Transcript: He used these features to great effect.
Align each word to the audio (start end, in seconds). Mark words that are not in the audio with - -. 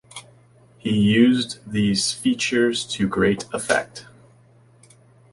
He 0.79 0.97
used 0.97 1.59
these 1.71 2.11
features 2.11 2.85
to 2.85 3.07
great 3.07 3.45
effect. 3.53 4.07